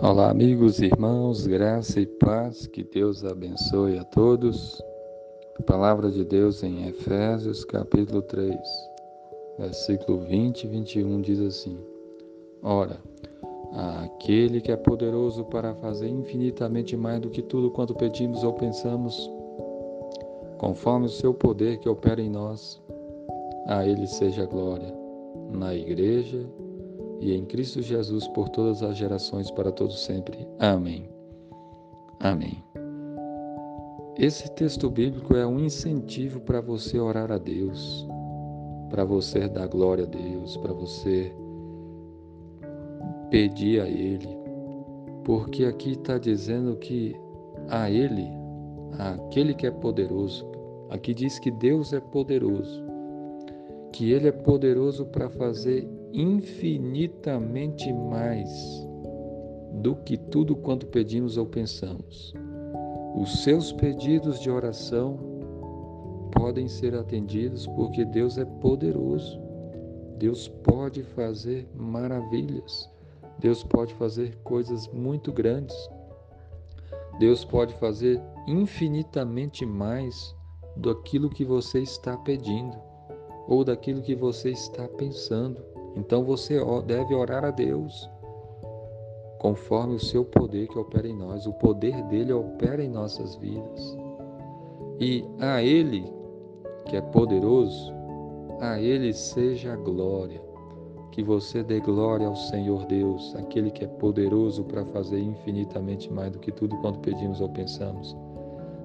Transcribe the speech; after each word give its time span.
Olá, 0.00 0.30
amigos 0.30 0.78
irmãos, 0.78 1.44
graça 1.44 2.00
e 2.00 2.06
paz, 2.06 2.68
que 2.68 2.84
Deus 2.84 3.24
abençoe 3.24 3.98
a 3.98 4.04
todos. 4.04 4.80
Palavra 5.66 6.08
de 6.08 6.24
Deus 6.24 6.62
em 6.62 6.86
Efésios, 6.86 7.64
capítulo 7.64 8.22
3, 8.22 8.56
versículo 9.58 10.20
20 10.20 10.62
e 10.62 10.68
21 10.68 11.20
diz 11.20 11.40
assim: 11.40 11.76
Ora, 12.62 13.00
aquele 14.04 14.60
que 14.60 14.70
é 14.70 14.76
poderoso 14.76 15.44
para 15.46 15.74
fazer 15.74 16.08
infinitamente 16.08 16.96
mais 16.96 17.20
do 17.20 17.28
que 17.28 17.42
tudo 17.42 17.68
quanto 17.68 17.92
pedimos 17.92 18.44
ou 18.44 18.52
pensamos, 18.52 19.28
conforme 20.58 21.06
o 21.06 21.10
seu 21.10 21.34
poder 21.34 21.78
que 21.78 21.88
opera 21.88 22.22
em 22.22 22.30
nós, 22.30 22.80
a 23.66 23.84
ele 23.84 24.06
seja 24.06 24.46
glória 24.46 24.94
na 25.50 25.74
igreja 25.74 26.46
e 27.20 27.34
em 27.34 27.44
Cristo 27.44 27.82
Jesus 27.82 28.26
por 28.28 28.48
todas 28.48 28.82
as 28.82 28.96
gerações 28.96 29.50
para 29.50 29.72
todos 29.72 30.04
sempre. 30.04 30.46
Amém. 30.58 31.08
Amém. 32.20 32.62
Esse 34.18 34.50
texto 34.50 34.90
bíblico 34.90 35.36
é 35.36 35.46
um 35.46 35.60
incentivo 35.60 36.40
para 36.40 36.60
você 36.60 36.98
orar 36.98 37.30
a 37.30 37.38
Deus, 37.38 38.06
para 38.90 39.04
você 39.04 39.48
dar 39.48 39.68
glória 39.68 40.04
a 40.04 40.08
Deus, 40.08 40.56
para 40.56 40.72
você 40.72 41.32
pedir 43.30 43.80
a 43.80 43.86
Ele, 43.86 44.28
porque 45.24 45.64
aqui 45.64 45.92
está 45.92 46.18
dizendo 46.18 46.74
que 46.76 47.14
a 47.68 47.88
Ele, 47.88 48.26
aquele 48.98 49.54
que 49.54 49.66
é 49.66 49.70
poderoso, 49.70 50.44
aqui 50.90 51.14
diz 51.14 51.38
que 51.38 51.52
Deus 51.52 51.92
é 51.92 52.00
poderoso, 52.00 52.87
que 53.92 54.12
Ele 54.12 54.28
é 54.28 54.32
poderoso 54.32 55.06
para 55.06 55.28
fazer 55.28 55.88
infinitamente 56.12 57.92
mais 57.92 58.48
do 59.74 59.96
que 59.96 60.16
tudo 60.16 60.56
quanto 60.56 60.86
pedimos 60.86 61.36
ou 61.36 61.46
pensamos. 61.46 62.34
Os 63.16 63.42
seus 63.42 63.72
pedidos 63.72 64.40
de 64.40 64.50
oração 64.50 65.18
podem 66.32 66.68
ser 66.68 66.94
atendidos 66.94 67.66
porque 67.66 68.04
Deus 68.04 68.38
é 68.38 68.44
poderoso. 68.44 69.40
Deus 70.18 70.48
pode 70.48 71.02
fazer 71.02 71.68
maravilhas. 71.74 72.90
Deus 73.38 73.62
pode 73.62 73.94
fazer 73.94 74.36
coisas 74.42 74.88
muito 74.88 75.32
grandes. 75.32 75.76
Deus 77.18 77.44
pode 77.44 77.74
fazer 77.74 78.20
infinitamente 78.46 79.64
mais 79.64 80.34
do 80.76 80.90
aquilo 80.90 81.28
que 81.28 81.44
você 81.44 81.80
está 81.80 82.16
pedindo 82.18 82.76
ou 83.48 83.64
daquilo 83.64 84.02
que 84.02 84.14
você 84.14 84.50
está 84.50 84.86
pensando. 84.86 85.56
Então 85.96 86.22
você 86.22 86.60
deve 86.86 87.14
orar 87.14 87.44
a 87.44 87.50
Deus 87.50 88.08
conforme 89.38 89.94
o 89.94 90.00
seu 90.00 90.24
poder 90.24 90.68
que 90.68 90.78
opera 90.78 91.08
em 91.08 91.16
nós. 91.16 91.46
O 91.46 91.52
poder 91.54 92.02
dele 92.04 92.32
opera 92.32 92.84
em 92.84 92.88
nossas 92.88 93.34
vidas. 93.36 93.96
E 95.00 95.24
a 95.40 95.62
Ele, 95.62 96.12
que 96.86 96.96
é 96.96 97.00
poderoso, 97.00 97.92
a 98.60 98.78
Ele 98.80 99.12
seja 99.12 99.72
a 99.72 99.76
glória. 99.76 100.40
Que 101.12 101.22
você 101.22 101.62
dê 101.62 101.80
glória 101.80 102.28
ao 102.28 102.36
Senhor 102.36 102.84
Deus, 102.86 103.34
aquele 103.34 103.70
que 103.70 103.84
é 103.84 103.88
poderoso 103.88 104.62
para 104.64 104.84
fazer 104.86 105.20
infinitamente 105.20 106.12
mais 106.12 106.30
do 106.30 106.38
que 106.38 106.52
tudo 106.52 106.76
quanto 106.78 107.00
pedimos 107.00 107.40
ou 107.40 107.48
pensamos. 107.48 108.16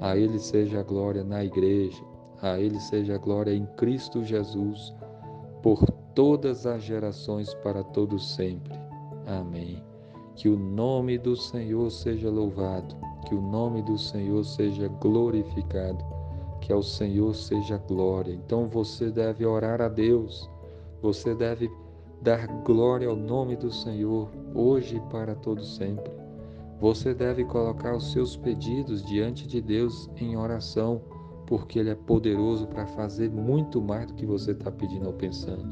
A 0.00 0.16
Ele 0.16 0.38
seja 0.38 0.80
a 0.80 0.82
glória 0.82 1.24
na 1.24 1.44
igreja, 1.44 2.02
a 2.42 2.58
Ele 2.58 2.78
seja 2.80 3.16
a 3.16 3.18
glória 3.18 3.54
em 3.54 3.66
Cristo 3.76 4.22
Jesus, 4.22 4.94
por 5.62 5.84
todas 6.14 6.66
as 6.66 6.82
gerações 6.82 7.52
para 7.54 7.82
todos 7.82 8.34
sempre. 8.34 8.78
Amém. 9.26 9.82
Que 10.34 10.48
o 10.48 10.56
nome 10.56 11.18
do 11.18 11.36
Senhor 11.36 11.90
seja 11.90 12.30
louvado, 12.30 12.96
que 13.26 13.34
o 13.34 13.40
nome 13.40 13.82
do 13.82 13.98
Senhor 13.98 14.44
seja 14.44 14.88
glorificado, 14.88 16.04
que 16.60 16.72
ao 16.72 16.82
Senhor 16.82 17.34
seja 17.34 17.78
glória. 17.78 18.32
Então 18.32 18.68
você 18.68 19.10
deve 19.10 19.44
orar 19.44 19.80
a 19.80 19.88
Deus, 19.88 20.48
você 21.02 21.34
deve 21.34 21.70
dar 22.22 22.46
glória 22.62 23.08
ao 23.08 23.16
nome 23.16 23.56
do 23.56 23.70
Senhor, 23.70 24.28
hoje 24.54 24.96
e 24.96 25.00
para 25.10 25.34
todos 25.34 25.76
sempre. 25.76 26.10
Você 26.80 27.12
deve 27.12 27.44
colocar 27.44 27.96
os 27.96 28.12
seus 28.12 28.36
pedidos 28.36 29.04
diante 29.04 29.46
de 29.46 29.60
Deus 29.60 30.08
em 30.16 30.36
oração, 30.36 31.00
porque 31.48 31.78
Ele 31.78 31.88
é 31.88 31.94
poderoso 31.94 32.66
para 32.66 32.86
fazer 32.86 33.30
muito 33.30 33.80
mais 33.80 34.06
do 34.06 34.14
que 34.14 34.26
você 34.26 34.52
está 34.52 34.70
pedindo 34.70 35.06
ou 35.06 35.14
pensando. 35.14 35.66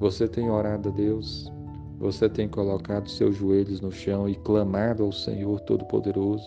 Você 0.00 0.26
tem 0.26 0.50
orado 0.50 0.88
a 0.88 0.92
Deus? 0.92 1.52
Você 1.98 2.30
tem 2.30 2.48
colocado 2.48 3.10
seus 3.10 3.36
joelhos 3.36 3.82
no 3.82 3.92
chão 3.92 4.26
e 4.26 4.34
clamado 4.36 5.04
ao 5.04 5.12
Senhor 5.12 5.60
Todo-Poderoso 5.60 6.46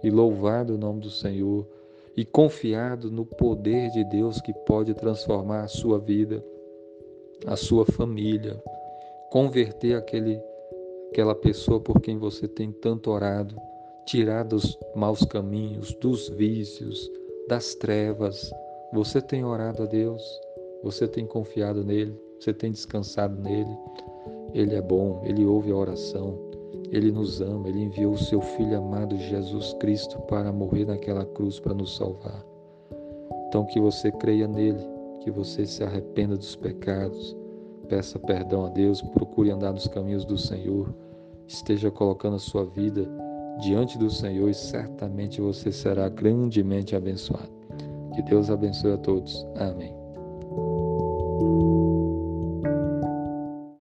e 0.00 0.10
louvado 0.10 0.76
o 0.76 0.78
nome 0.78 1.00
do 1.00 1.10
Senhor 1.10 1.66
e 2.16 2.24
confiado 2.24 3.10
no 3.10 3.26
poder 3.26 3.90
de 3.90 4.04
Deus 4.04 4.40
que 4.40 4.52
pode 4.64 4.94
transformar 4.94 5.64
a 5.64 5.68
sua 5.68 5.98
vida, 5.98 6.42
a 7.46 7.56
sua 7.56 7.84
família, 7.84 8.62
converter 9.30 9.96
aquele, 9.96 10.40
aquela 11.10 11.34
pessoa 11.34 11.80
por 11.80 12.00
quem 12.00 12.16
você 12.16 12.46
tem 12.46 12.70
tanto 12.70 13.10
orado, 13.10 13.56
tirar 14.06 14.44
dos 14.44 14.78
maus 14.94 15.24
caminhos, 15.24 15.92
dos 15.96 16.28
vícios, 16.28 17.10
das 17.48 17.74
trevas. 17.74 18.50
Você 18.92 19.20
tem 19.20 19.44
orado 19.44 19.82
a 19.82 19.86
Deus? 19.86 20.22
Você 20.82 21.06
tem 21.06 21.26
confiado 21.26 21.84
nele? 21.84 22.18
Você 22.40 22.52
tem 22.52 22.70
descansado 22.70 23.40
nele? 23.40 23.76
Ele 24.52 24.74
é 24.74 24.82
bom, 24.82 25.22
ele 25.24 25.44
ouve 25.44 25.70
a 25.70 25.76
oração, 25.76 26.38
ele 26.90 27.10
nos 27.10 27.40
ama, 27.40 27.68
ele 27.68 27.82
enviou 27.82 28.12
o 28.12 28.18
seu 28.18 28.40
Filho 28.40 28.78
amado 28.78 29.16
Jesus 29.16 29.74
Cristo 29.74 30.18
para 30.22 30.52
morrer 30.52 30.86
naquela 30.86 31.24
cruz 31.24 31.60
para 31.60 31.74
nos 31.74 31.96
salvar. 31.96 32.44
Então, 33.48 33.64
que 33.66 33.80
você 33.80 34.10
creia 34.12 34.48
nele, 34.48 34.80
que 35.22 35.30
você 35.30 35.66
se 35.66 35.82
arrependa 35.82 36.36
dos 36.36 36.56
pecados, 36.56 37.36
peça 37.88 38.18
perdão 38.18 38.66
a 38.66 38.70
Deus, 38.70 39.02
procure 39.02 39.50
andar 39.50 39.72
nos 39.72 39.86
caminhos 39.86 40.24
do 40.24 40.38
Senhor, 40.38 40.92
esteja 41.46 41.90
colocando 41.90 42.36
a 42.36 42.40
sua 42.40 42.64
vida 42.64 43.08
diante 43.60 43.98
do 43.98 44.10
Senhor 44.10 44.48
e 44.48 44.54
certamente 44.54 45.40
você 45.40 45.72
será 45.72 46.08
grandemente 46.08 46.94
abençoado. 46.94 47.50
Que 48.14 48.22
Deus 48.22 48.50
abençoe 48.50 48.92
a 48.92 48.98
todos. 48.98 49.46
Amém. 49.56 50.05